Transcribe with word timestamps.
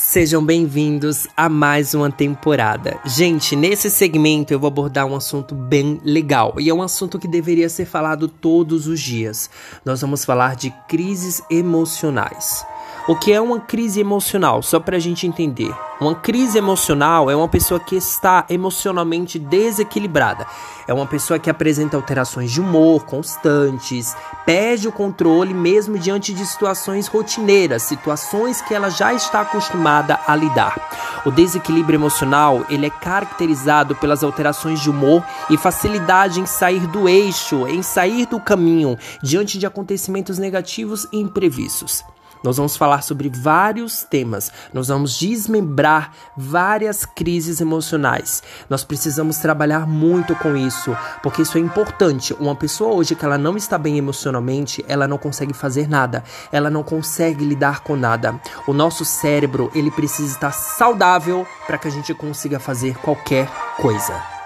Sejam 0.00 0.42
bem-vindos 0.46 1.26
a 1.36 1.48
mais 1.48 1.92
uma 1.92 2.08
temporada. 2.08 3.00
Gente, 3.04 3.56
nesse 3.56 3.90
segmento 3.90 4.52
eu 4.52 4.60
vou 4.60 4.68
abordar 4.68 5.04
um 5.04 5.16
assunto 5.16 5.56
bem 5.56 6.00
legal 6.04 6.54
e 6.56 6.70
é 6.70 6.72
um 6.72 6.80
assunto 6.80 7.18
que 7.18 7.26
deveria 7.26 7.68
ser 7.68 7.84
falado 7.84 8.28
todos 8.28 8.86
os 8.86 9.00
dias. 9.00 9.50
Nós 9.84 10.00
vamos 10.00 10.24
falar 10.24 10.54
de 10.54 10.70
crises 10.88 11.42
emocionais. 11.50 12.64
O 13.08 13.16
que 13.16 13.32
é 13.32 13.40
uma 13.40 13.58
crise 13.58 14.00
emocional? 14.00 14.60
Só 14.60 14.78
para 14.78 14.98
a 14.98 15.00
gente 15.00 15.26
entender. 15.26 15.74
Uma 15.98 16.14
crise 16.14 16.58
emocional 16.58 17.30
é 17.30 17.34
uma 17.34 17.48
pessoa 17.48 17.80
que 17.80 17.96
está 17.96 18.44
emocionalmente 18.50 19.38
desequilibrada. 19.38 20.46
É 20.86 20.92
uma 20.92 21.06
pessoa 21.06 21.38
que 21.38 21.48
apresenta 21.48 21.96
alterações 21.96 22.52
de 22.52 22.60
humor 22.60 23.06
constantes, 23.06 24.14
perde 24.44 24.86
o 24.86 24.92
controle 24.92 25.54
mesmo 25.54 25.98
diante 25.98 26.34
de 26.34 26.44
situações 26.44 27.06
rotineiras, 27.06 27.84
situações 27.84 28.60
que 28.60 28.74
ela 28.74 28.90
já 28.90 29.14
está 29.14 29.40
acostumada 29.40 30.20
a 30.26 30.36
lidar. 30.36 31.22
O 31.24 31.30
desequilíbrio 31.30 31.96
emocional, 31.96 32.66
ele 32.68 32.84
é 32.84 32.90
caracterizado 32.90 33.96
pelas 33.96 34.22
alterações 34.22 34.80
de 34.80 34.90
humor 34.90 35.24
e 35.48 35.56
facilidade 35.56 36.42
em 36.42 36.46
sair 36.46 36.86
do 36.88 37.08
eixo, 37.08 37.66
em 37.68 37.82
sair 37.82 38.26
do 38.26 38.38
caminho 38.38 38.98
diante 39.22 39.58
de 39.58 39.64
acontecimentos 39.64 40.38
negativos 40.38 41.08
e 41.10 41.18
imprevistos. 41.18 42.04
Nós 42.42 42.56
vamos 42.56 42.76
falar 42.76 43.02
sobre 43.02 43.28
vários 43.28 44.02
temas, 44.04 44.52
nós 44.72 44.88
vamos 44.88 45.18
desmembrar 45.18 46.12
várias 46.36 47.04
crises 47.04 47.60
emocionais. 47.60 48.42
Nós 48.68 48.84
precisamos 48.84 49.38
trabalhar 49.38 49.86
muito 49.86 50.34
com 50.36 50.56
isso, 50.56 50.96
porque 51.22 51.42
isso 51.42 51.58
é 51.58 51.60
importante. 51.60 52.34
Uma 52.34 52.54
pessoa 52.54 52.94
hoje 52.94 53.14
que 53.14 53.24
ela 53.24 53.38
não 53.38 53.56
está 53.56 53.76
bem 53.76 53.98
emocionalmente, 53.98 54.84
ela 54.88 55.08
não 55.08 55.18
consegue 55.18 55.52
fazer 55.52 55.88
nada, 55.88 56.22
ela 56.52 56.70
não 56.70 56.82
consegue 56.82 57.44
lidar 57.44 57.80
com 57.80 57.96
nada. 57.96 58.40
O 58.66 58.72
nosso 58.72 59.04
cérebro, 59.04 59.70
ele 59.74 59.90
precisa 59.90 60.32
estar 60.32 60.52
saudável 60.52 61.46
para 61.66 61.78
que 61.78 61.88
a 61.88 61.90
gente 61.90 62.14
consiga 62.14 62.58
fazer 62.58 62.96
qualquer 62.98 63.48
coisa. 63.76 64.37